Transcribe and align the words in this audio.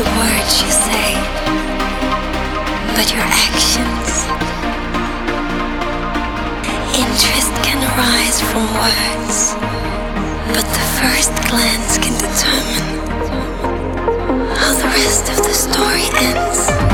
the 0.00 0.10
words 0.16 0.62
you 0.62 0.70
say, 0.70 1.12
but 2.96 3.06
your 3.12 3.20
actions. 3.20 4.08
Interest 6.96 7.52
can 7.60 7.80
arise 7.84 8.40
from 8.40 8.64
words, 8.80 9.52
but 10.54 10.64
the 10.64 10.86
first 11.00 11.34
glance 11.50 11.98
can 11.98 12.16
determine 12.16 12.88
how 14.56 14.72
the 14.72 14.88
rest 14.88 15.28
of 15.32 15.36
the 15.44 15.52
story 15.52 16.08
ends. 16.16 16.89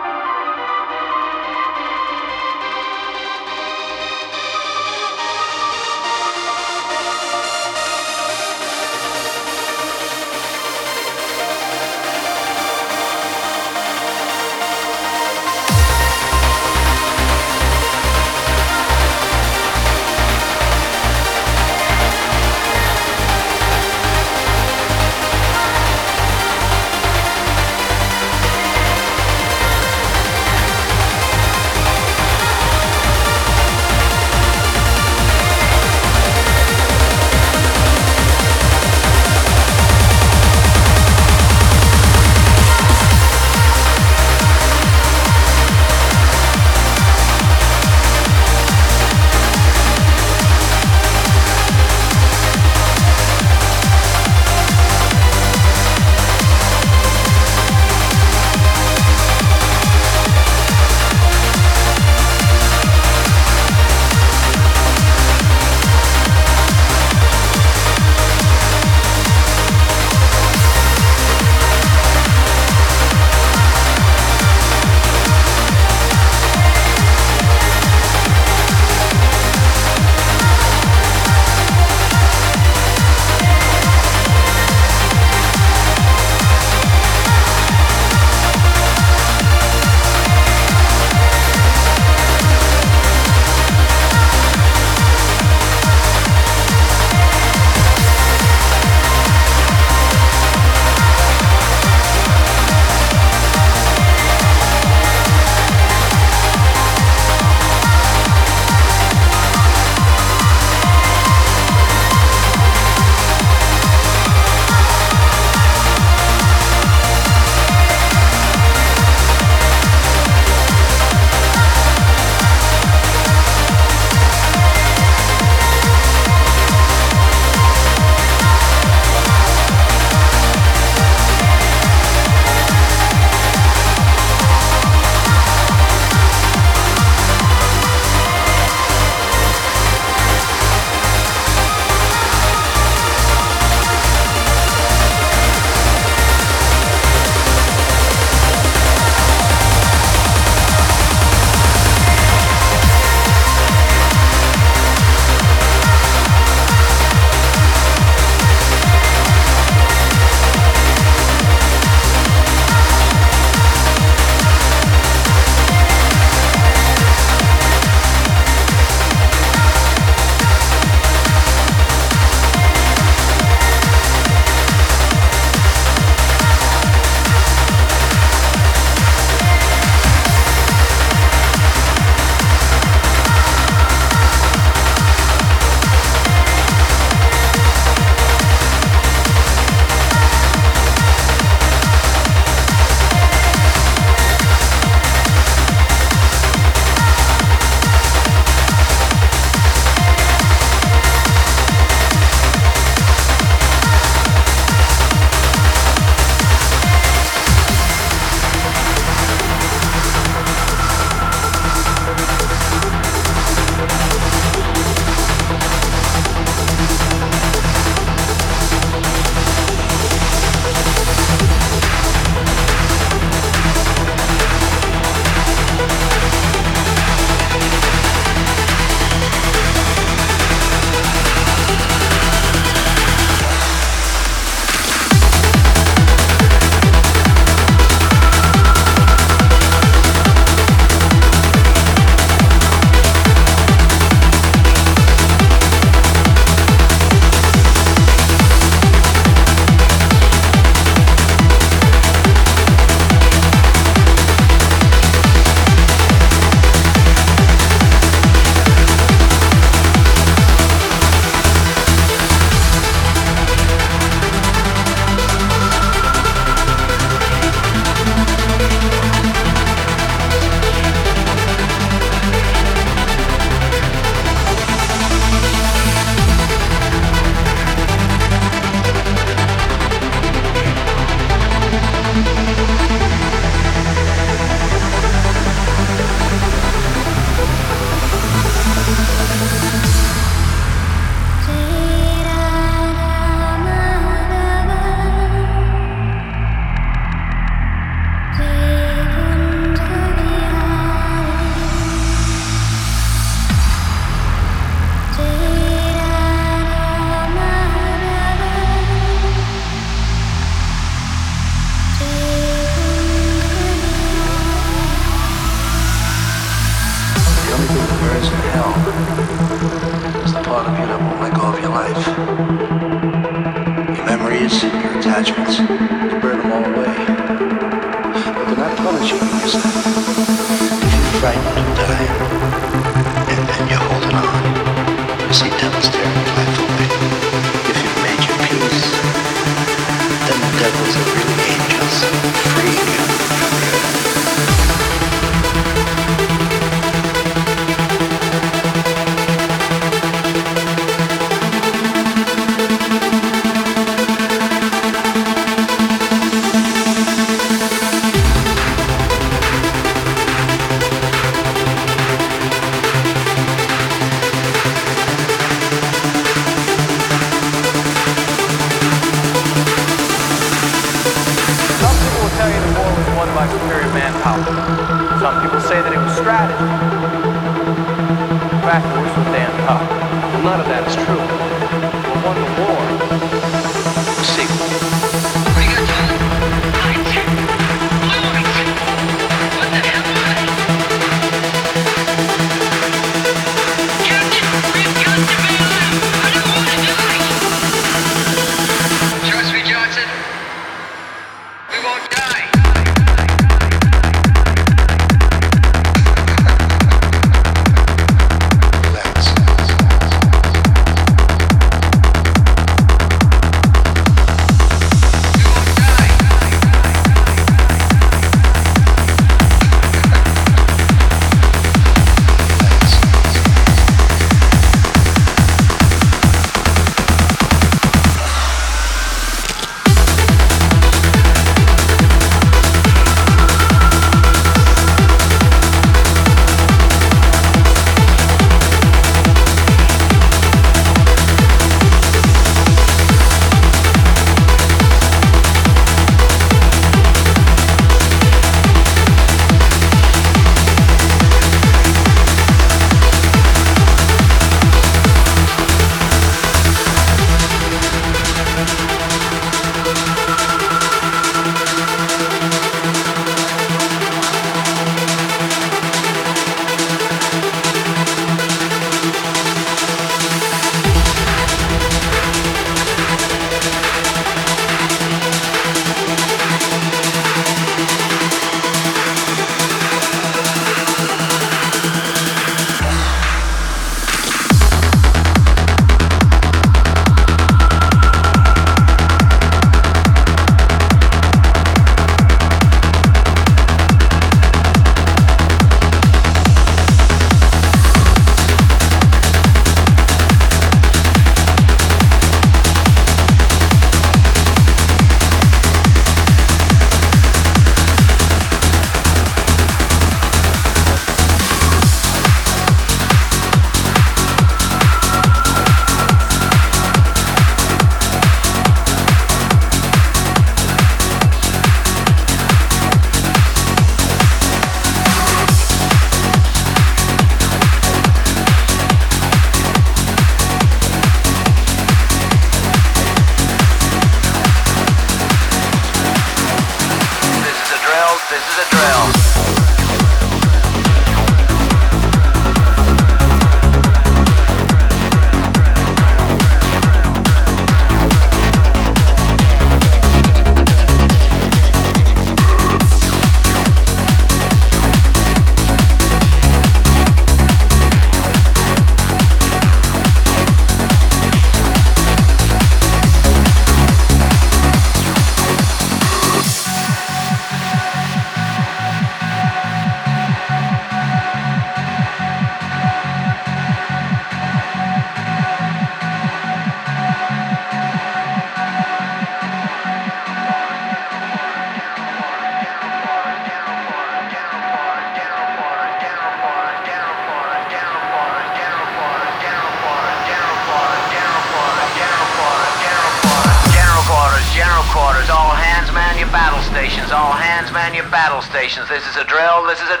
This 598.71 599.05
is 599.05 599.17
a 599.17 599.25
drill. 599.25 599.67
This 599.67 599.81
is 599.81 599.89
a 599.89 600.00